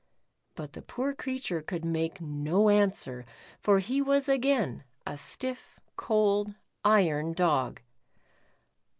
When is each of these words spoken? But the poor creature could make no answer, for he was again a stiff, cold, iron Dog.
But 0.55 0.73
the 0.73 0.81
poor 0.81 1.13
creature 1.13 1.61
could 1.61 1.85
make 1.85 2.19
no 2.19 2.69
answer, 2.69 3.23
for 3.59 3.77
he 3.77 4.01
was 4.01 4.27
again 4.27 4.83
a 5.05 5.15
stiff, 5.15 5.79
cold, 5.95 6.55
iron 6.83 7.33
Dog. 7.33 7.81